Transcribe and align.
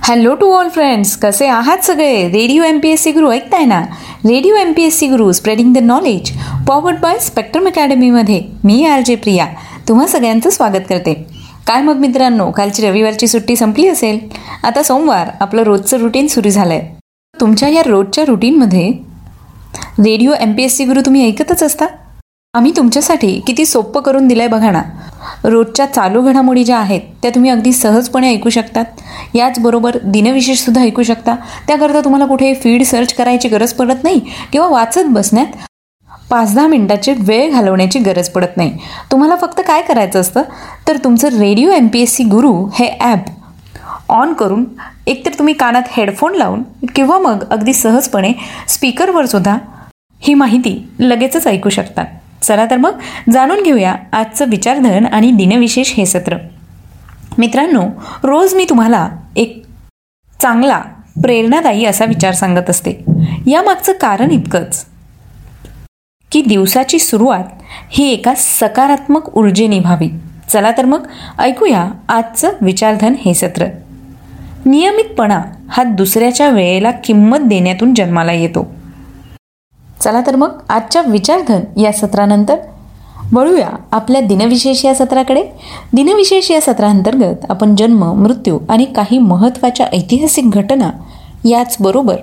Hello 0.00 0.34
to 0.34 0.50
all 0.52 0.68
friends 0.68 1.16
कसे 1.16 1.46
आहात 1.46 1.84
सगळे? 1.84 2.28
Radio 2.28 2.62
M 2.62 2.78
P 2.78 2.88
S 2.88 3.02
C 3.02 3.10
Guru 3.12 3.30
ऐकताय 3.32 3.64
ना? 3.64 3.80
Radio 4.24 4.54
M 4.56 4.72
P 4.72 4.82
S 4.82 4.98
C 4.98 5.06
Guru 5.06 5.30
spreading 5.32 5.72
the 5.74 5.78
knowledge 5.78 6.30
powered 6.66 6.98
by 7.00 7.18
Spectrum 7.18 7.66
अकॅडमीमध्ये 7.66 8.40
मी 8.64 8.84
R 8.84 9.00
J 9.00 9.14
Priya. 9.14 9.46
तुम्हा 9.88 10.06
सगळ्यांचं 10.06 10.50
स्वागत 10.50 10.88
करते. 10.88 11.14
काय 11.66 11.82
मग 11.82 11.96
मित्रांनो 11.96 12.50
कालची 12.50 12.86
रविवारची 12.86 13.26
सुट्टी 13.26 13.56
संपली 13.56 13.86
असेल? 13.88 14.18
आता 14.64 14.82
सोमवार 14.82 15.28
आपलं 15.40 15.62
रोजचं 15.62 15.98
रुटीन 15.98 16.26
सुरू 16.26 16.50
झालं 16.50 16.74
आहे 16.74 17.40
तुमच्या 17.40 17.68
या 17.68 17.82
रोजच्या 17.86 18.24
रुटीनमध्ये 18.24 18.90
radio 19.98 20.32
M 20.40 20.52
P 20.52 20.62
S 20.62 20.76
C 20.76 20.84
Guru 20.84 21.00
तुम्ही 21.00 21.26
ऐकतच 21.28 21.62
असता? 21.62 21.86
आम्ही 22.54 22.72
तुमच्यासाठी 22.76 23.40
किती 23.46 23.66
सोपं 23.66 24.00
करून 24.00 24.26
दिलं 24.28 24.42
आहे 24.42 24.50
बघा 24.50 24.70
ना. 24.70 24.82
रोजच्या 25.44 25.86
चालू 25.86 26.22
घडामोडी 26.22 26.64
ज्या 26.64 26.78
आहेत 26.78 27.00
त्या 27.22 27.30
तुम्ही 27.34 27.50
अगदी 27.50 27.72
सहजपणे 27.72 28.28
ऐकू 28.28 28.50
शकतात. 28.50 28.84
याचबरोबर 29.34 29.96
दिनविशेषसुद्धा 30.04 30.82
ऐकू 30.82 31.02
शकता. 31.02 31.34
त्याकरता 31.66 32.00
तुम्हाला 32.00 32.26
कुठे 32.26 32.52
फीड 32.54 32.82
सर्च 32.82 33.14
करायची 33.14 33.48
गरज 33.48 33.72
पडत 33.72 34.04
नाही 34.04 34.20
किंवा 34.52 34.68
वाचत 34.68 35.08
बसण्यात 35.08 35.66
पाच 36.30 36.54
दहा 36.54 36.66
मिनटाची 36.66 37.12
वेळ 37.18 37.50
घालवण्याची 37.50 37.98
गरज 37.98 38.28
पडत 38.28 38.56
नाही. 38.56 38.76
तुम्हाला 39.10 39.36
फक्त 39.36 39.60
काय 39.66 39.82
करायचं 39.82 40.20
असतं? 40.20 40.42
तर 40.88 40.96
तुमचं 41.04 41.38
radio 41.38 41.70
M 41.70 41.86
P 41.86 42.00
S 42.00 42.16
C 42.16 42.24
Guru 42.24 42.54
हे 42.74 42.88
ॲप 43.00 43.30
ऑन 44.08 44.32
करून 44.32 44.64
एकतर 45.06 45.38
तुम्ही 45.38 45.54
कानात 45.54 45.82
हेडफोन 45.90 46.34
लावून 46.34 46.62
किंवा 46.94 47.18
मग 47.18 47.44
अगदी 47.50 47.72
सहजपणे 47.72 48.32
स्पीकरवर 48.68 49.26
सुद्धा 49.26 49.56
ही 50.22 50.34
माहिती 50.34 50.78
लगेचच 50.98 51.46
ऐकू 51.46 51.68
शकतात. 51.68 52.06
चला 52.42 52.66
तर 52.70 52.76
मग 52.76 52.98
जाणून 53.32 53.62
घेऊया 53.62 53.94
आजचं 54.12 54.48
विचारधन 54.48 55.06
आणि 55.06 55.30
दिनविशेष 55.30 55.92
हे 55.94 56.06
सत्र. 56.06 56.36
मित्रांनो 57.38 57.82
रोज 58.22 58.54
मी 58.54 58.64
तुम्हाला 58.70 59.08
एक 59.36 59.64
चांगला 60.40 60.78
प्रेरणादायी 61.22 61.84
असा 61.84 62.04
विचार 62.04 62.34
सांगत 62.34 62.70
असते. 62.70 63.04
यामागचं 63.46 63.92
कारण 63.92 64.30
इतकंच 64.30 64.84
की 66.32 66.42
दिवसाची 66.42 66.98
सुरुवात 66.98 67.44
ही 67.90 68.12
एका 68.12 68.34
सकारात्मक 68.36 69.36
ऊर्जेने 69.36 69.78
व्हावी. 69.78 70.08
चला 70.48 70.70
तर 70.70 70.84
मग 70.84 71.06
ऐकूया 71.38 71.90
आजचं 72.08 72.50
विचारधन 72.60 73.14
हे 73.24 73.34
सत्र. 73.34 73.66
नियमितपणा 74.66 75.40
हा 75.70 75.82
दुसऱ्याच्या 75.82 76.48
वेळेला 76.50 76.90
किंमत 76.90 77.38
देण्यातून 77.38 77.94
जन्माला 77.94 78.32
येतो. 78.32 78.74
चला 80.02 80.20
तर 80.26 80.36
मग 80.36 80.58
आजच्या 80.68 81.02
विचारधन 81.02 81.80
या 81.80 81.92
सत्रानंतर 81.92 82.56
वळूया 83.32 83.68
आपल्या 83.92 84.20
दिनविशेष 84.20 84.84
या 84.84 84.94
सत्राकडे. 84.94 85.42
दिनविशेष 85.92 86.50
या 86.50 86.60
सत्रांतर्गत 86.60 87.50
आपण 87.50 87.74
जन्म 87.74 88.04
मृत्यू 88.12 88.58
आणि 88.68 88.84
काही 88.84 89.18
महत्त्वाच्या 89.18 89.86
ऐतिहासिक 89.86 90.50
घटना 90.50 90.90
याचबरोबर 91.44 92.16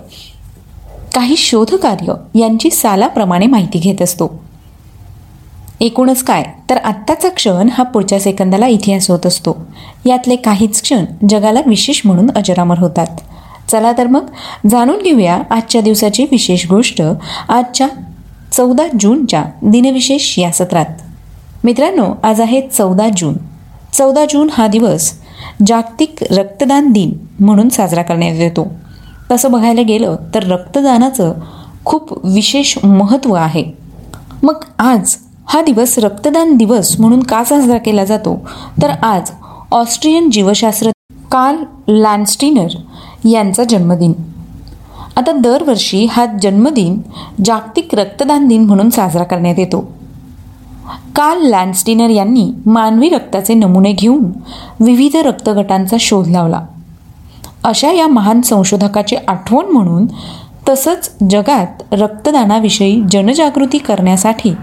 काही 1.15 1.37
शोधकार्य 1.37 2.39
यांची 2.39 2.69
सालाप्रमाणे 2.69 3.45
माहिती 3.45 3.79
घेत 3.79 4.01
असतो. 4.01 4.39
एकूणच 5.81 6.23
काय? 6.23 6.43
तर 6.69 6.77
आत्ताचा 6.77 7.29
क्षण 7.29 7.69
हा 7.73 7.83
पुढच्या 7.83 8.19
सेकंदाला 8.19 8.67
इतिहास 8.67 9.11
होत 9.11 9.25
असतो. 9.25 9.57
यातले 10.05 10.35
काहीच 10.35 10.81
क्षण 10.81 11.05
जगाला 11.29 11.59
विशेष 11.65 12.01
म्हणून 12.05 12.29
अजरामर 12.35 12.79
होतात. 12.79 13.07
चला 13.69 13.91
तर 13.91 14.07
मग 14.07 14.25
जाणून 14.71 15.01
घेऊया 15.03 15.41
आजच्या 15.49 15.81
दिवसाची 15.81 16.23
विशेष 16.23 16.67
गोष्ट 16.69 17.01
आजच्या 17.49 17.87
चौदा 18.51 18.83
जूनच्या 18.99 19.43
दिनविशेष 19.61 20.39
या 20.39 20.51
सत्रात. 20.51 20.85
मित्रांनो 21.63 22.05
आज 22.23 22.41
आहे 22.41 22.61
चौदा 22.61 23.07
जून. 23.17 23.33
चौदा 23.93 24.25
जून 24.25 24.49
हा 24.53 24.67
दिवस 24.67 25.11
जागतिक 25.67 26.15
रक्तदान 26.31 26.91
दिन 26.91 27.13
म्हणून 27.39 27.69
साजरा 27.69 28.01
करण्यात 28.01 28.35
येतो. 28.35 28.67
तसं 29.31 29.51
बघायला 29.51 29.81
गेलं 29.81 30.15
तर 30.35 30.43
रक्तदानाचं 30.43 31.33
खूप 31.85 32.25
विशेष 32.25 32.77
महत्त्व 32.83 33.33
आहे. 33.33 33.63
मग 34.43 34.63
आज 34.79 35.15
हा 35.47 35.61
दिवस 35.61 35.99
रक्तदान 35.99 36.55
दिवस 36.55 36.99
म्हणून 36.99 37.23
का 37.23 37.43
साजरा 37.43 37.77
केला 37.77 38.03
जातो? 38.03 38.49
तर 38.81 38.89
आज 38.89 39.31
ऑस्ट्रियन 39.71 40.29
जीवशास्त्र 40.29 40.89
कार्ल 41.31 41.63
लॅन्स्टिनर 41.87 42.67
यांचा 43.25 43.63
जन्मदिन. 43.63 44.13
आता 45.15 45.31
दरवर्षी 45.31 46.05
हा 46.11 46.25
जन्मदिन 46.41 47.01
जागतिक 47.45 47.95
रक्तदान 47.95 48.47
दिन 48.47 48.65
म्हणून 48.65 48.89
साजरा 48.89 49.23
करण्यात 49.23 49.59
येतो. 49.59 49.91
काल 51.15 51.41
लँडस्टिनर 51.41 52.09
यांनी 52.09 52.51
मानवी 52.65 53.09
रक्ताचे 53.09 53.53
नमुने 53.53 53.91
घेऊन 53.91 54.23
विविध 54.79 55.15
रक्तगटांचा 55.15 55.97
शोध 55.99 56.27
लावला. 56.27 56.61
अशा 57.63 57.91
या 57.91 58.07
महान 58.07 58.41
संशोधकाची 58.41 59.15
आठवण 59.27 59.65
म्हणून 59.65 60.07
तसंच 60.69 61.11
जगात 61.29 61.67
रक्तदानाविषयी 61.91 63.03
जनजागृती 63.11 63.77
करण्यासाठी 63.77 64.53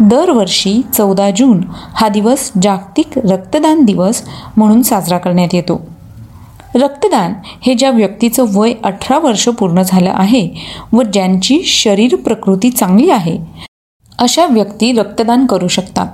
दरवर्षी 0.00 0.82
चौदा 0.94 1.30
जून 1.30 1.60
हा 1.94 2.08
दिवस 2.08 2.50
जागतिक 2.62 3.18
रक्तदान 3.18 3.84
दिवस 3.84 4.22
म्हणून 4.56 4.82
साजरा 4.82 5.18
करण्यात 5.18 5.48
येतो. 5.52 5.80
रक्तदान 6.74 7.32
हे 7.62 7.74
ज्या 7.74 7.90
व्यक्तीचं 7.90 8.46
वय 8.54 8.72
अठरा 8.84 9.18
वर्ष 9.18 9.48
पूर्ण 9.48 9.82
झालं 9.82 10.10
आहे 10.14 10.48
व 10.92 11.02
ज्यांची 11.02 11.62
शरीर 11.66 12.14
प्रकृती 12.16 12.70
चांगली 12.70 13.10
आहे 13.10 13.36
अशा 14.18 14.46
व्यक्ती 14.46 14.92
रक्तदान 14.92 15.46
करू 15.46 15.68
शकतात. 15.68 16.06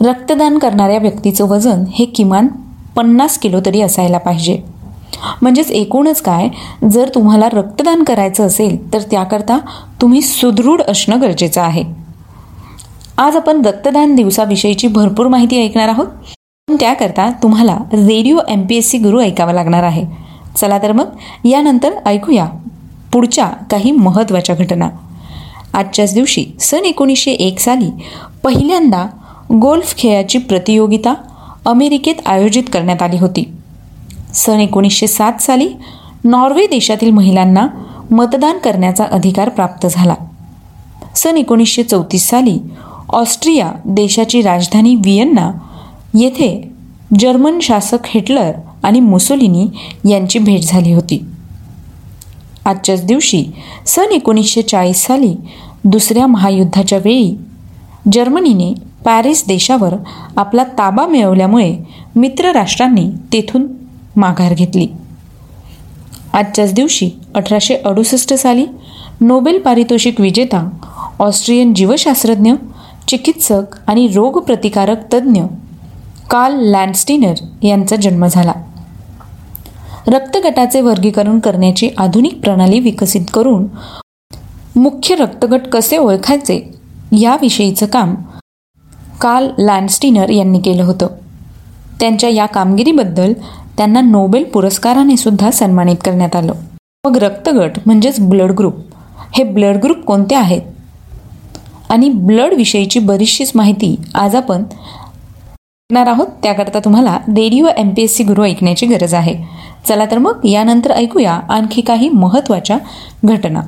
रक्तदान 0.00 0.58
करणाऱ्या 0.58 0.98
व्यक्तीचं 0.98 1.48
वजन 1.48 1.84
हे 1.94 2.04
किमान 2.04 2.46
पन्नास 2.96 3.38
किलो 3.38 3.60
तरी 3.66 3.80
असायला 3.82 4.18
पाहिजे. 4.18 4.60
म्हणजेच 5.42 5.70
एकूणच 5.70 6.20
काय 6.22 6.48
जर 6.90 7.08
तुम्हाला 7.14 7.48
रक्तदान 7.52 8.02
करायचं 8.04 8.46
असेल 8.46 8.92
तर 8.92 9.02
त्याकरता 9.10 9.58
तुम्ही 10.00 10.22
सुदृढ 10.22 10.82
असणं 10.88 11.20
गरजेचं 11.20 11.60
आहे. 11.60 11.84
आज 13.18 13.36
आपण 13.36 13.64
रक्तदान 13.64 14.14
दिवसाविषयीची 14.14 14.88
भरपूर 14.88 15.26
माहिती 15.26 15.64
ऐकणार 15.64 15.88
आहोत. 15.88 16.06
त्याकरता 16.76 17.30
तुम्हाला 17.42 17.76
radio 17.92 18.38
M 18.48 18.66
P 18.68 18.76
S 18.76 18.90
C 18.90 18.98
Guru 18.98 19.20
ऐकावा 19.20 19.52
लागणार 19.52 19.82
आहे. 19.82 20.04
चला 20.56 20.78
तर 20.78 20.92
मग 20.92 21.04
यानंतर 21.44 21.92
ऐकूया 22.06 22.46
पुढच्या 23.12 23.46
काही 23.46 23.90
महत्त्वाच्या 23.90 24.54
घटना. 24.54 24.88
आजच्याच 25.74 26.14
दिवशी 26.14 26.44
सन 26.60 26.84
एकोणीसशे 26.84 27.30
एक 27.30 27.58
साली 27.58 27.90
पहिल्यांदा 28.44 29.06
गोल्फ 29.52 29.96
खेळाची 29.98 30.38
प्रतियोगिता 30.38 31.14
अमेरिकेत 31.66 32.14
आयोजित 32.26 32.62
करण्यात 32.72 33.02
आली 33.02 33.18
होती. 33.18 33.52
सन 34.34 34.60
एकोणीसशे 34.60 35.06
सात 35.06 35.32
साली 35.40 35.68
नॉर्वे 36.24 36.66
देशातील 36.66 37.10
महिलांना 37.10 37.66
मतदान 38.10 38.58
करण्याचा 38.58 39.04
अधिकार 39.04 39.48
प्राप्त 39.48 39.86
झाला. 39.90 40.14
सन 41.14 41.36
एकोणीसशे 41.36 41.82
चौतीस 41.82 42.28
साली 42.28 42.58
ऑस्ट्रिया 43.12 43.72
देशाची 43.84 44.42
राजधानी 44.42 44.94
वियन्ना 44.94 45.50
येथे 46.14 46.70
जर्मन 47.18 47.58
शासक 47.60 47.98
हिटलर 48.06 48.52
आणि 48.82 49.00
मुसोलिनी 49.00 49.66
यांची 50.10 50.38
भेट 50.38 50.60
झाली 50.62 50.92
होती. 50.92 51.24
आजच्याच 52.64 53.04
दिवशी 53.04 53.44
सन 53.86 54.12
एकोणीसशे 54.12 54.62
चाळीस 54.62 55.06
साली 55.06 55.34
दुसऱ्या 55.84 56.26
महायुद्धाच्या 56.26 56.98
वेळी 56.98 57.36
जर्मनीने 58.12 58.74
पॅरिस 59.04 59.46
देशावर 59.48 59.94
आपला 60.36 60.64
ताबा 60.64 61.06
मिळवल्यामुळे 61.06 61.78
मित्र 62.16 62.52
राष्ट्रांनी 62.52 63.10
तेथून 63.32 63.66
माघार 64.16 64.54
घेतली. 64.54 64.86
आजच्याच 66.32 66.74
दिवशी 66.74 67.10
अठराशे 67.34 67.74
अडुसष्ट 67.74 68.34
साली 68.34 68.66
नोबेल 69.20 69.58
पारितोषिक 69.58 70.20
विजेता 70.20 70.68
ऑस्ट्रियन 71.18 71.74
जीवशास्त्रज्ञ 71.74 72.52
चिकित्सक 73.08 73.62
आणि 73.86 74.08
रोगप्रतिकारक 74.08 75.14
तज्ज्ञ 75.14 75.42
कार्ल 76.30 76.54
लँडस्टिनर 76.54 77.34
यांचा 77.62 77.96
जन्म 77.96 78.26
झाला. 78.26 78.52
रक्तगटाचे 80.06 80.80
वर्गीकरण 80.80 81.38
करण्याची 81.38 81.90
आधुनिक 81.98 82.40
प्रणाली 82.40 82.80
विकसित 82.80 83.20
करून 83.34 83.66
मुख्य 84.76 85.14
रक्तगट 85.14 85.60
कसे 85.72 85.96
ओळखायचे 85.96 86.74
याविषयीचं 87.12 87.86
काम 87.86 88.14
कार्ल 89.20 89.48
लँडस्टिनर 89.58 90.30
यांनी 90.30 90.60
केलं 90.60 90.84
होतं. 90.84 91.06
त्यांच्या 92.00 92.30
या 92.30 92.46
कामगिरीबद्दल 92.46 93.32
त्यांना 93.76 94.00
नोबेल 94.00 94.44
पुरस्काराने 94.44 95.16
सुद्धा 95.16 95.50
सन्मानित 95.50 95.96
करण्यात 96.04 96.36
आलं. 96.36 96.52
मग 97.06 97.16
रक्तगट 97.16 97.78
म्हणजेच 97.86 98.20
ब्लड 98.20 98.52
ग्रुप 98.52 98.74
हे 99.32 99.44
ब्लड 99.44 99.76
ग्रुप 99.76 99.98
कोणते 99.98 100.34
आहेत? 100.34 100.62
आणि 101.88 102.08
ब्लड 102.08 102.54
विषयीची 102.54 102.98
बरीचशीच 102.98 103.52
माहिती 103.54 103.96
आज 104.14 104.34
आपण 104.36 104.62
ऐकणार 105.90 106.06
आहोत. 106.06 106.26
त्याकरता 106.42 106.78
तुम्हाला 106.78 107.16
radio 107.28 107.66
M 107.76 107.88
P 107.90 108.02
S 108.02 108.16
C 108.16 108.24
Guru 108.24 108.44
ऐकण्याची 108.44 108.86
गरज 108.86 109.14
आहे. 109.14 109.34
चला 109.88 110.04
तर 110.10 110.18
मग 110.18 110.46
यानंतर 110.46 110.90
ऐकूया 110.90 111.32
आणखी 111.32 111.80
काही 111.80 112.08
महत्त्वाच्या 112.08 112.78
घटना. 113.24 113.60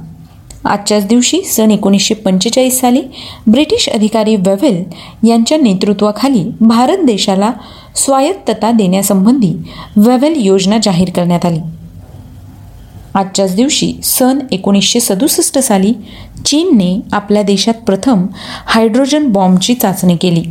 आजच्याच 0.65 1.07
दिवशी 1.07 1.41
सन 1.43 1.71
एकोणीसशे 1.71 2.15
पंचेचाळीस 2.15 2.81
साली 2.81 3.01
ब्रिटिश 3.47 3.89
अधिकारी 3.89 4.37
वेव्हेल 4.37 4.85
यांच्या 5.29 5.59
नेतृत्वाखाली 5.59 6.45
भारत 6.61 7.05
देशाला 7.05 7.51
स्वायत्तता 7.97 8.71
देण्यासंबंधी 8.71 9.53
वेव्हेल 9.97 10.35
योजना 10.37 10.79
जाहीर 10.83 11.11
करण्यात 11.11 11.47
आली. 11.47 11.61
आजच्याच 13.15 13.55
दिवशी 13.55 13.93
सन 14.05 14.39
एकोणीसशे 14.53 15.01
सदुसष्ट 15.01 15.59
साली 15.59 15.93
चीनने 16.45 17.01
आपल्या 17.13 17.43
देशात 17.43 17.75
प्रथम 17.87 18.27
हायड्रोजन 18.67 19.27
बॉम्बची 19.29 19.75
चाचणी 19.75 20.17
केली. 20.17 20.45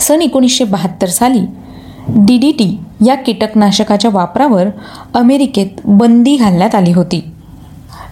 सन 0.00 0.22
एकोणीसशे 0.22 0.64
बहात्तर 0.64 1.08
साली 1.08 1.44
डी 2.08 2.36
डी 2.38 2.50
टी 2.52 2.76
या 3.06 3.14
कीटकनाशकाच्या 3.14 4.10
वापरावर 4.14 4.68
अमेरिकेत 5.14 5.80
बंदी 5.84 6.36
घालण्यात 6.36 6.74
आली 6.74 6.92
होती. 6.92 7.20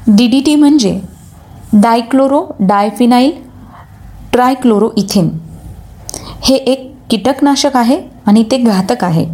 डी 0.07 0.27
डी 0.27 0.41
टी 0.41 0.55
म्हणजे 0.55 0.99
डायक्लोरो 1.73 2.45
डायफिनाईल 2.61 3.31
ट्रायक्लोरो 4.33 4.91
इथेन 4.97 5.29
हे 6.45 6.55
एक 6.55 6.91
कीटकनाशक 7.11 7.77
आहे 7.77 8.01
आणि 8.27 8.45
ते 8.51 8.57
घातक 8.57 9.05
आहे. 9.05 9.27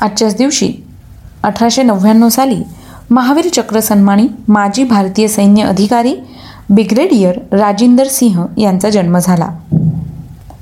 आजच्याच 0.00 0.36
दिवशी 0.36 0.72
अठराशे 1.42 1.82
नव्याण्णव 1.82 2.28
साली 2.28 2.62
महावीर 3.10 3.48
चक्र 3.52 3.80
सन्मानी 3.80 4.26
माजी 4.48 4.84
भारतीय 4.84 5.28
सैन्य 5.28 5.62
अधिकारी 5.62 6.14
ब्रिगेडियर 6.70 7.38
राजेंदर 7.52 8.08
सिंह 8.08 8.44
यांचा 8.58 8.90
जन्म 8.90 9.18
झाला. 9.18 9.48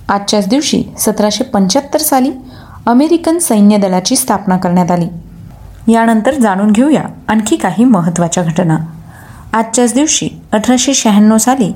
आजच्याच 0.08 0.48
दिवशी 0.48 0.84
सतराशे 0.98 1.44
पंच्याहत्तर 1.44 1.98
साली 1.98 2.30
अमेरिकन 2.86 3.38
सैन्य 3.38 3.76
दलाची 3.76 4.16
स्थापना 4.16 4.56
करण्यात 4.56 4.90
आली. 4.90 5.08
यानंतर 5.92 6.34
जाणून 6.34 6.70
घेऊया 6.70 7.02
आणखी 7.28 7.56
काही 7.56 7.84
महत्त्वाच्या 7.84 8.42
घटना. 8.42 8.78
आजच्याच 9.52 9.94
दिवशी 9.94 10.28
अठराशे 10.52 10.94
शहाण्णव 10.94 11.38
साली 11.38 11.72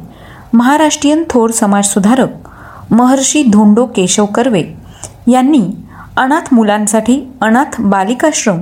महाराष्ट्रीयन 0.53 1.25
थोर 1.31 1.51
समाजसुधारक 1.51 2.29
महर्षी 2.91 3.43
धोंडो 3.43 3.87
केशव 3.87 4.27
कर्वे 4.27 4.65
यांनी 5.33 5.63
अनाथ 6.17 6.55
मुलांसाठी 6.55 7.33
अनाथ 7.41 7.81
बालिकाश्रम 7.81 8.59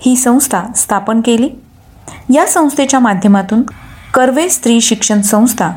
ही 0.00 0.16
संस्था 0.16 0.62
स्थापन 0.76 1.20
केली. 1.20 1.48
या 2.34 2.46
संस्थेच्या 2.46 3.00
माध्यमातून 3.00 3.62
कर्वे 4.14 4.48
स्त्री 4.48 4.80
शिक्षण 4.80 5.20
संस्था 5.20 5.70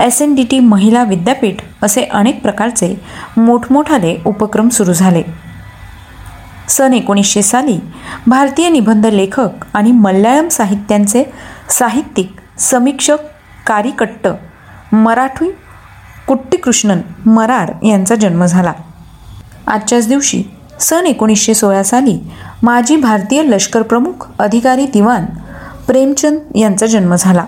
एस 0.00 0.22
एन 0.22 0.34
डी 0.34 0.42
टी 0.42 0.58
महिला 0.58 1.04
विद्यापीठ 1.04 1.62
असे 1.82 2.04
अनेक 2.04 2.42
प्रकारचे 2.42 2.94
मोठमोठाले 3.36 4.16
उपक्रम 4.26 4.68
सुरू 4.68 4.92
झाले. 4.92 5.22
सन 6.68 6.92
एकोणीसशे 6.94 7.42
साली 7.42 7.78
भारतीय 8.26 8.68
निबंध 8.68 9.06
लेखक 9.06 9.64
आणि 9.74 9.92
मल्याळम 9.92 10.48
साहित्यांचे 10.48 11.24
साहित्यिक 11.70 12.36
समीक्षक 12.58 13.18
कारिकट्ट 13.66 14.28
मराठी 14.92 15.50
कुट्टीकृष्णन 16.28 17.00
मरार 17.26 17.72
यांचा 17.84 18.14
जन्म 18.14 18.44
झाला. 18.44 18.72
आजच्याच 19.66 20.08
दिवशी 20.08 20.42
सन 20.80 21.06
एकोणीसशे 21.06 21.54
सोळा 21.54 21.82
साली 21.82 22.18
माजी 22.62 22.96
भारतीय 22.96 23.42
लष्कर 23.42 23.82
प्रमुख 23.82 24.28
अधिकारी 24.38 24.86
दिवान 24.86 25.24
प्रेमचंद 25.86 26.56
यांचा 26.56 26.86
जन्म 26.86 27.14
झाला. 27.14 27.44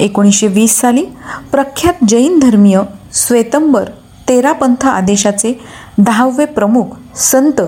एकोणीसशे 0.00 0.46
वीस 0.46 0.80
साली 0.80 1.04
प्रख्यात 1.52 2.04
जैन 2.08 2.38
धर्मीय 2.38 2.80
श्वेतंबर 3.12 3.84
तेरापंथ 4.28 4.86
आदेशाचे 4.86 5.60
दहावे 5.98 6.44
प्रमुख 6.44 6.84
संत 7.16 7.62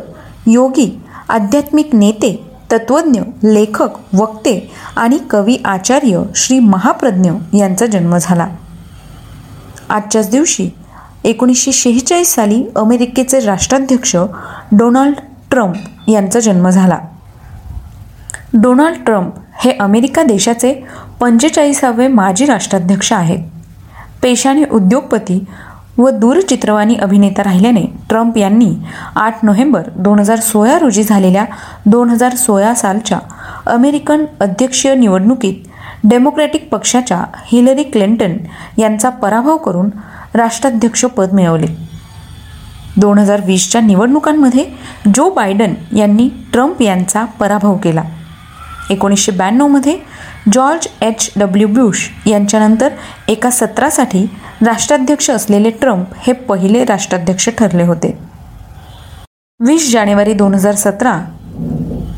योगी 0.46 1.02
आध्यात्मिक 1.28 1.94
नेते 1.94 2.48
तत्वज्ञ 2.72 3.20
लेखक 3.42 4.14
वक्ते 4.14 4.70
आणि 4.96 5.18
कवी 5.30 5.56
आचार्य 5.64 6.22
श्री 6.34 6.58
महाप्रज्ञ 6.58 7.30
यांचा 7.58 7.86
जन्म 7.86 8.16
झाला. 8.16 8.48
आजच्याच 9.88 10.30
दिवशी 10.30 10.70
एकोणीसशे 11.24 11.72
शेहेचाळीस 11.72 12.34
साली 12.34 12.64
अमेरिकेचे 12.76 13.40
राष्ट्राध्यक्ष 13.40 14.16
डोनाल्ड 14.72 15.16
ट्रम्प 15.50 16.10
यांचा 16.10 16.40
जन्म 16.40 16.68
झाला. 16.68 16.98
डोनाल्ड 18.54 19.04
ट्रम्प 19.04 19.32
हे 19.54 19.72
अमेरिका 19.80 20.22
देशाचे 20.22 20.86
पंचेचाळीसावे 21.20 22.06
माजी 22.08 22.46
राष्ट्राध्यक्ष 22.46 23.12
आहेत. 23.12 23.38
पेशाने 24.22 24.64
उद्योगपती 24.70 25.44
व 25.98 26.08
दूरचित्रवाणी 26.10 26.94
अभिनेता 26.94 27.42
राहिल्याने 27.44 27.84
ट्रम्प 28.08 28.36
यांनी 28.38 28.74
आठ 29.16 29.44
नोव्हेंबर 29.44 29.88
दोन 29.96 30.18
हजार 30.18 30.40
सोळा 30.40 30.78
रोजी 30.78 31.02
झालेल्या 31.02 31.44
दोन 31.86 32.10
हजार 32.10 32.34
सोळा 32.36 32.74
सालच्या 32.74 33.18
अमेरिकन 33.66 34.24
अध्यक्षीय 34.40 34.94
निवडणुकीत 34.94 35.62
डेमोक्रॅटिक 36.04 36.68
पक्षाच्या 36.70 37.22
हिलरी 37.46 37.82
क्लिंटन 37.82 38.36
यांचा 38.78 39.10
पराभव 39.10 39.56
करून 39.56 39.88
राष्ट्राध्यक्षपद 40.34 41.32
मिळवले. 41.32 41.66
दोन 42.96 43.18
हजार 43.18 43.40
वीसच्या 43.44 43.80
निवडणुकांमध्ये 43.80 44.64
जो 45.14 45.28
बायडन 45.30 45.74
यांनी 45.96 46.28
ट्रम्प 46.52 46.82
यांचा 46.82 47.24
पराभव 47.40 47.76
केला. 47.76 48.02
एकोणीसशे 48.90 49.32
ब्याण्णवमध्ये 49.32 49.96
जॉर्ज 50.52 50.86
एच. 51.02 51.30
डब्ल्यू. 51.36 51.68
ब्युश 51.68 52.08
यांच्यानंतर 52.26 52.92
एका 53.28 53.50
सत्रासाठी 53.50 54.24
राष्ट्राध्यक्ष 54.66 55.30
असलेले 55.30 55.70
ट्रम्प 55.70 56.06
हे 56.16 56.32
पहिले 56.32 56.84
राष्ट्राध्यक्ष 56.84 57.48
ठरले 57.58 57.82
होते. 57.82 58.18
वीस 59.60 59.92
जानेवारी 59.92 60.32
दोन 60.32 60.54
हजार 60.54 60.74
सतरा 60.74 61.18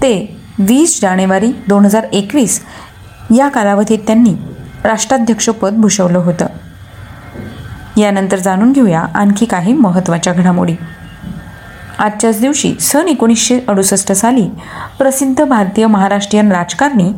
ते 0.03 0.13
वीस 0.59 1.01
जानेवारी 1.03 1.53
दोन 1.69 1.85
हजार 1.85 2.07
एकवीस 2.13 2.61
या 3.37 3.49
कालावधीत 3.49 3.99
त्यांनी 3.99 4.35
राष्ट्राध्यक्षपद 4.85 5.73
भूषवलं 5.73 6.19
होतं. 6.19 6.47
यानंतर 7.97 8.39
जाणून 8.39 8.73
घेऊया 8.73 9.01
आणखी 9.15 9.47
काही 9.47 9.73
महत्त्वाच्या 9.73 10.33
घडामोडी. 10.33 10.75
आजच्याच 11.99 12.41
दिवशी 12.41 12.75
सन 12.81 13.09
एकोणीसशे 13.09 13.61
अडुसष्ट 13.69 14.13
साली 14.13 14.49
प्रसिद्ध 14.99 15.45
भारतीय 15.45 15.87
महाराष्ट्रीयन 15.87 16.53
राजकारणी 16.53 17.13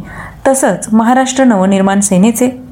तसंच 0.50 0.88
महाराष्ट्र 0.93 1.44
नवनिर्माण 1.44 2.00
सेनेचे 2.00 2.62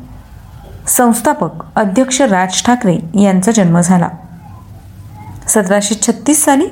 संस्थापक 0.89 1.65
अध्यक्ष 1.77 2.23
राज 2.23 2.63
ठाकरे 2.63 3.23
यांचा 3.23 3.53
जन्म 3.53 3.81
झाला. 3.81 4.09
सतराशे 5.49 5.95
छत्तीस 5.95 6.45
साली 6.45 6.67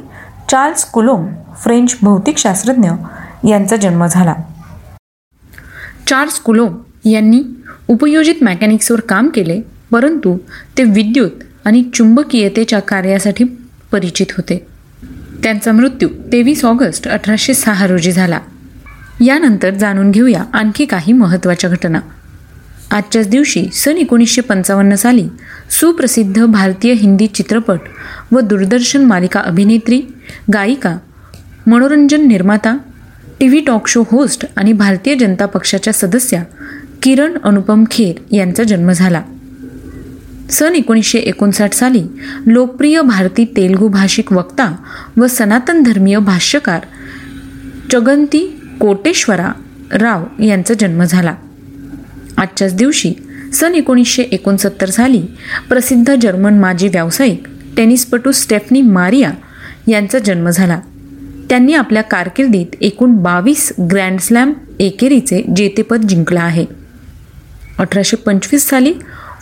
चार्ल्स 0.50 0.84
कुलोम 0.84 1.26
फ्रेंच 1.62 1.96
भौतिकशास्त्रज्ञ 2.02 2.90
यांचा 3.48 3.76
जन्म 3.76 4.06
झाला. 4.06 4.34
चार्ल्स 6.06 6.38
कुलोम 6.38 6.76
यांनी 7.04 7.42
उपयोजित 7.88 8.34
मेकॅनिक्सवर 8.42 9.00
काम 9.00 9.28
केले 9.28 9.60
परंतु 9.92 10.38
ते 10.78 10.82
विद्युत 10.82 11.30
आणि 11.64 11.90
चुंबकीयतेच्या 11.94 12.80
कार्यासाठी 12.80 13.44
परिचित 13.92 14.26
होते. 14.30 14.66
त्यांचा 15.42 15.72
मृत्यू 15.72 16.08
तेवीस 16.08 16.64
ऑगस्ट 16.64 17.08
अठराशे 17.08 17.54
सहा 17.54 17.86
रोजी 17.86 18.12
झाला. 18.12 18.38
यानंतर 19.24 19.74
जाणून 19.74 20.10
घेऊया 20.10 20.44
आणखी 20.52 20.84
काही 20.84 21.12
महत्त्वाच्या 21.12 21.70
घटना. 21.70 22.00
आजच्याच 22.90 23.28
दिवशी 23.28 23.66
सन 23.72 23.96
एकोणीसशे 23.96 24.40
पंचावन्न 24.40 24.94
साली 24.94 25.28
सुप्रसिद्ध 25.70 26.44
भारतीय 26.44 26.92
हिंदी 26.92 27.26
चित्रपट 27.26 27.78
व 28.32 28.40
दूरदर्शन 28.40 29.04
मालिका 29.04 29.40
अभिनेत्री 29.40 30.02
गायिका 30.52 30.96
मनोरंजन 31.66 32.26
निर्माता 32.28 32.76
T 33.40 33.48
V 33.48 33.60
talk 33.60 33.88
show 33.88 34.04
host 34.10 34.46
आणि 34.56 34.72
भारतीय 34.72 35.14
जनता 35.14 35.46
पक्षाच्या 35.46 35.92
सदस्या 35.92 36.42
किरण 37.02 37.38
अनुपम 37.44 37.84
खेर 37.90 38.34
यांचा 38.34 38.62
जन्म 38.62 38.92
झाला. 38.92 39.22
सन 40.50 40.74
एकोणीसशे 40.74 41.18
एकोणसाठ 41.18 41.72
साली 41.72 42.02
लोकप्रिय 42.46 43.00
भारती 43.00 43.44
तेलुगू 43.44 43.88
भाषिक 43.88 44.32
वक्ता 44.32 44.76
व 45.16 45.26
सनातन 45.26 45.82
धर्मीय 45.82 46.18
भाष्यकार 46.18 46.80
चगंती 47.92 48.60
कोटेश्वरा 48.80 49.52
राव 49.92 50.42
यांचा 50.42 50.74
जन्म 50.74 51.04
झाला. 51.04 51.34
आजच्याच 52.36 52.74
दिवशी 52.74 53.14
सन 53.52 53.74
एकोणीसशे 53.74 54.22
एकोणसत्तर 54.22 54.90
साली 54.90 55.22
प्रसिद्ध 55.68 56.14
जर्मन 56.22 56.58
माजी 56.58 56.88
व्यावसायिक 56.88 57.46
टेनिसपटू 57.76 58.32
स्टेफनी 58.32 58.82
मारिया 58.82 59.30
यांचा 59.88 60.18
जन्म 60.18 60.50
झाला. 60.50 60.80
त्यांनी 61.48 61.74
आपल्या 61.74 62.02
कारकिर्दीत 62.02 62.66
एकूण 62.80 63.12
बावीस 63.12 63.72
ग्रँडस्लॅम 63.80 64.52
एकेरीचे 64.80 65.42
जेतेपद 65.56 66.06
जिंकलं 66.06 66.40
आहे. 66.40 66.66
अठराशे 67.78 68.16
पंचवीस 68.16 68.68
साली 68.68 68.92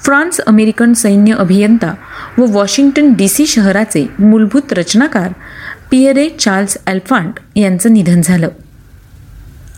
फ्रान्स 0.04 0.40
अमेरिकन 0.40 0.92
सैन्य 0.92 1.34
अभियंता 1.34 1.94
व 2.38 2.44
वॉशिंग्टन 2.44 3.12
डी 3.12 3.28
सी 3.28 3.46
शहराचे 3.46 4.06
मूलभूत 4.18 4.72
रचनाकार 4.72 5.32
पियरे 5.90 6.28
चार्ल्स 6.28 6.76
अल्फांट 6.86 7.32
यांचं 7.56 7.92
निधन 7.92 8.20
झालं. 8.20 8.48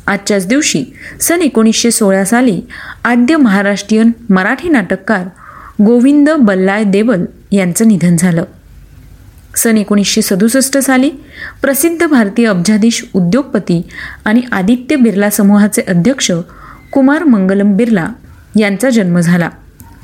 आजच्याच 0.07 0.47
दिवशी 0.47 0.85
सन 1.21 1.43
एकोणीसशे 1.43 1.91
सोळा 1.91 2.25
साली 2.25 2.61
आद्य 3.05 3.37
महाराष्ट्रीयन 3.37 4.11
मराठी 4.31 4.69
नाटककार 4.69 5.27
गोविंद 5.85 6.31
बल्लाय 6.31 6.85
देवल 6.85 7.25
यांचं 7.53 7.89
निधन 7.89 8.17
झालं. 8.17 8.45
सन 9.57 9.77
एकोणीसशे 9.79 10.23
सदुसष्ट 10.23 10.79
साली 10.79 11.11
प्रसिद्ध 11.63 12.07
भारतीय 12.07 12.47
अब्जाधीश 12.47 13.05
उद्योगपती 13.15 13.83
आणि 14.25 14.43
आदित्य 14.53 14.97
बिर्ला 14.97 15.31
समूहाचे 15.31 15.83
अध्यक्ष 15.83 16.31
कुमार 16.93 17.25
मंगलम 17.25 17.77
बिर्ला 17.77 18.09
यांचा 18.57 18.91
जन्म 18.91 19.21
झाला. 19.21 19.51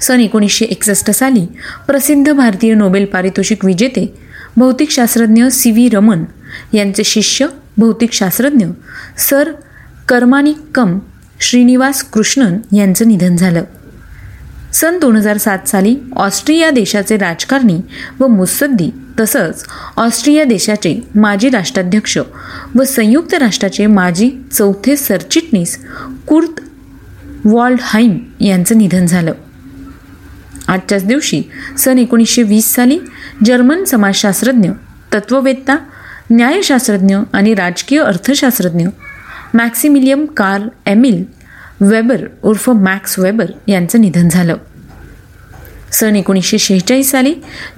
सन 0.00 0.20
एकोणीसशे 0.20 0.64
एकसष्ट 0.64 1.10
साली 1.10 1.46
प्रसिद्ध 1.86 2.32
भारतीय 2.32 2.74
नोबेल 2.74 3.04
पारितोषिक 3.04 3.64
विजेते 3.64 4.14
भौतिकशास्त्रज्ञ 4.56 5.48
सी 5.48 5.70
व्ही 5.70 5.88
रमन 5.88 6.24
यांचे 6.72 7.04
शिष्य 7.04 7.46
भौतिकशास्त्रज्ञ 7.76 8.66
सर 9.18 9.52
कर्मानिकम 10.12 10.98
श्रीनिवास 11.40 12.02
कृष्णन 12.02 12.76
यांचं 12.76 13.08
निधन 13.08 13.36
झालं. 13.36 13.64
सन 14.72 14.98
दोन 14.98 15.16
हजार 15.16 15.36
सात 15.36 15.68
साली 15.68 15.96
ऑस्ट्रिया 16.16 16.70
देशाचे 16.70 17.16
राजकारणी 17.16 17.80
व 18.20 18.26
मुत्सद्दी 18.26 18.90
तसंच 19.20 19.64
ऑस्ट्रिया 19.96 20.44
देशाचे 20.44 21.08
माजी 21.14 21.50
राष्ट्राध्यक्ष 21.50 22.18
व 22.74 22.84
संयुक्त 22.84 23.34
राष्ट्राचे 23.34 23.86
माजी 23.86 24.30
चौथे 24.52 24.96
सरचिटणीस 24.96 25.78
कुर्त 26.26 26.60
वॉल्डहाईम 27.44 28.18
यांचं 28.40 28.78
निधन 28.78 29.06
झालं. 29.06 29.32
आजच्याच 30.68 31.04
दिवशी 31.04 31.42
सन 31.78 31.98
एकोणीसशे 31.98 32.42
वीस 32.42 32.74
साली 32.74 32.98
जर्मन 33.44 33.84
समाजशास्त्रज्ञ 33.84 34.70
तत्ववेत्ता 35.14 35.76
न्यायशास्त्रज्ञ 36.30 37.16
आणि 37.32 37.54
राजकीय 37.54 38.00
अर्थशास्त्रज्ञ 38.00 38.86
मॅक्सिमिलियम 39.54 40.26
कार्ल 40.26 40.68
एमिल 40.86 41.24
वेबर 41.80 42.16
उर्फ 42.42 42.70
मॅक्स 42.70 43.18
वेबर 43.18 43.44
यांचं 43.68 44.00
निधन 44.00 44.28
झालं. 44.28 44.56
सन 45.92 46.16
एकोणीसशे 46.16 46.58
शेहेचाळीस 46.58 47.10
साली 47.10 47.34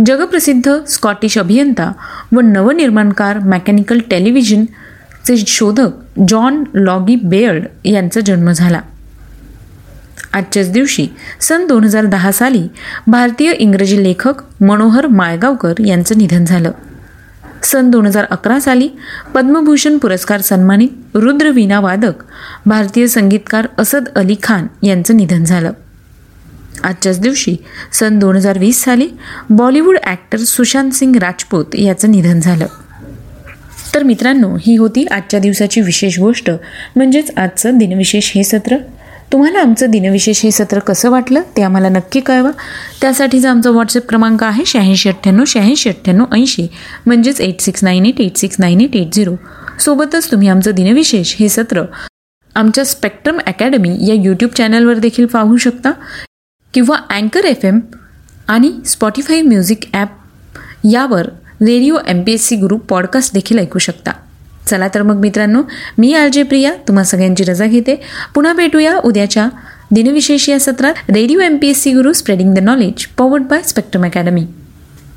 जगप्रसिद्ध 0.07 0.85
स्कॉटिश 0.89 1.39
अभियंता 1.39 1.93
व 2.33 2.41
नवनिर्माणकार 2.41 3.39
मेकॅनिकल 3.39 3.99
टेलिव्हिजनचे 4.11 5.37
शोधक 5.37 6.21
जॉन 6.29 6.65
लॉगी 6.75 7.17
बेअर्ड 7.17 7.65
यांचा 7.85 8.21
जन्म 8.21 8.51
झाला. 8.51 8.81
आजच्याच 10.33 10.73
दिवशी 10.73 11.09
सन 11.41 11.67
दोन 11.67 11.85
हजार 11.85 12.05
दहा 12.05 12.33
साली 12.33 12.69
भारतीय 13.07 13.53
इंग्रजी 13.53 14.05
लेखक 14.05 14.63
मनोहर 14.63 15.07
मायगावकर 15.07 15.73
यांचं 15.87 16.19
निधन 16.19 16.45
झालं. 16.45 16.71
सन 17.65 17.91
दोन 17.91 18.07
हजार 18.07 18.25
अकरा 18.31 18.61
साली 18.61 18.89
पद्मभूषण 19.35 19.99
पुरस्कार 19.99 20.41
सन्मानित 20.41 21.17
रुद्रवीणा 21.17 21.81
वादक 21.81 22.23
भारतीय 22.67 23.07
संगीतकार 23.07 23.67
असद 23.79 24.09
अली 24.17 24.37
खान 24.43 24.67
यांचं 24.83 25.17
निधन 25.17 25.45
झालं. 25.45 25.73
आजच्याच 26.85 27.21
दिवशी 27.21 27.57
सन 27.93 28.19
दोन 28.19 28.37
हजार 28.37 28.59
वीस 28.59 28.85
साली 28.85 29.09
बॉलिवूड 29.51 29.99
ॲक्टर 30.05 30.39
सुशांत 30.39 30.91
सिंग 30.91 31.17
राजपूत 31.17 31.75
याचं 31.75 32.11
निधन 32.11 32.41
झालं. 32.41 32.67
तर 33.95 34.03
मित्रांनो 34.03 34.57
ही 34.61 34.77
होती 34.77 35.05
आजच्या 35.05 35.41
दिवसाची 35.41 35.81
विशेष 35.81 36.19
गोष्ट 36.19 36.51
म्हणजेच 36.97 37.31
आजचं 37.37 37.79
दिनविशेष 37.79 38.33
हे 38.35 38.45
सत्र. 38.45 38.77
तुम्हाला 39.35 39.61
आमचं 39.61 39.91
दिनविशेष 39.91 40.43
हे 40.45 40.51
सत्र 40.51 40.79
कसं 40.79 41.11
वाटलं 41.11 41.43
ते 41.57 41.63
आम्हाला 41.63 41.89
नक्की 41.89 42.21
कळवा. 42.21 42.51
त्यासाठीचा 43.01 43.51
आमचा 43.51 43.71
व्हॉट्सअप 43.71 44.09
क्रमांक 44.09 44.45
आहे 44.45 44.65
शहाऐंशी 44.65 45.09
अठ्ठ्याण्णव 45.09 45.45
शहाऐंशी 45.45 45.89
अठ्ठ्याण्णव 45.89 46.25
ऐंशी. 46.33 46.67
म्हणजेच 47.07 47.41
eight 47.41 47.61
six 47.61 47.85
nine 47.85 48.07
eight 48.07 48.21
eight 48.21 48.37
six 48.37 48.57
nine 48.59 48.81
eight 48.81 48.97
eight 48.97 49.15
zero 49.15 49.35
सोबतच 49.81 50.31
तुम्ही 50.31 50.49
आमचं 50.49 50.71
दिनविशेष 50.71 51.37
हे 51.37 51.49
सत्र 51.49 51.83
आमच्या 52.55 52.85
स्पेक्ट्रम 52.85 53.39
अकॅडमी 53.47 53.97
या 54.09 54.15
यूट्यूब 54.15 54.51
चॅनलवर 54.51 54.95
देखील 54.95 55.27
पाहू 55.27 55.57
शकता. 55.57 55.91
किंवा 56.75 56.97
अँकर 57.11 57.45
एफ 57.45 57.65
एम 57.65 57.81
आणि 58.49 58.73
स्पॉटीफाय 58.87 59.43
म्युझिक 59.43 59.81
ॲप 59.93 60.09
यावर 60.93 61.27
radio 61.63 61.97
M 62.09 62.23
P 62.23 62.33
S 62.33 62.47
C 62.47 62.57
group 62.57 62.85
podcast 62.85 63.35
देखील 63.35 63.59
ऐकू 63.59 63.79
शकता. 63.79 64.11
चला 64.67 64.89
तर 64.89 65.03
मग 65.03 65.17
मित्रांनो 65.17 65.63
मी 65.99 66.15
आर 66.15 66.29
जे 66.29 66.43
प्रिया 66.43 66.73
तुम्हा 66.89 67.05
सगळ्यांची 67.05 67.45
रजा 67.45 67.67
घेते. 67.67 68.01
पुन्हा 68.35 68.53
भेटूया 68.53 68.97
उद्याच्या 68.99 69.49
दिनविशेष 69.91 70.49
या 70.49 70.61
सत्रात. 70.61 70.95
Radio 71.09 71.41
M 71.41 71.57
P 71.57 71.69
S 71.69 71.83
C 71.83 71.93
Guru 71.93 72.13
spreading 72.13 72.55
the 72.55 72.59
knowledge 72.59 73.07
powered 73.19 73.43
by 73.43 73.63
Spectrum 73.63 74.05
Academy 74.05 74.47